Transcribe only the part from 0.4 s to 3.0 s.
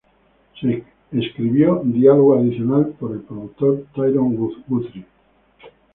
Se escribió diálogo adicional